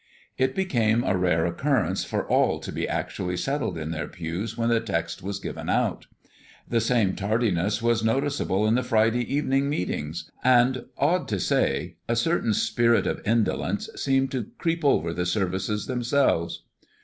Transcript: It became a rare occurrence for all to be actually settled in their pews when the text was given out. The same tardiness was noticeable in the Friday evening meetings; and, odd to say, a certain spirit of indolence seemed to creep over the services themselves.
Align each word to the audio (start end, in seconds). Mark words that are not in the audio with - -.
It 0.35 0.55
became 0.55 1.03
a 1.03 1.15
rare 1.15 1.45
occurrence 1.45 2.03
for 2.03 2.27
all 2.27 2.57
to 2.61 2.71
be 2.71 2.87
actually 2.89 3.37
settled 3.37 3.77
in 3.77 3.91
their 3.91 4.07
pews 4.07 4.57
when 4.57 4.69
the 4.69 4.79
text 4.79 5.21
was 5.21 5.37
given 5.37 5.69
out. 5.69 6.07
The 6.67 6.81
same 6.81 7.15
tardiness 7.15 7.83
was 7.83 8.03
noticeable 8.03 8.65
in 8.65 8.73
the 8.73 8.81
Friday 8.81 9.31
evening 9.31 9.69
meetings; 9.69 10.31
and, 10.43 10.85
odd 10.97 11.27
to 11.27 11.39
say, 11.39 11.97
a 12.09 12.15
certain 12.15 12.55
spirit 12.55 13.05
of 13.05 13.21
indolence 13.27 13.91
seemed 13.95 14.31
to 14.31 14.47
creep 14.57 14.83
over 14.83 15.13
the 15.13 15.27
services 15.27 15.85
themselves. 15.85 16.63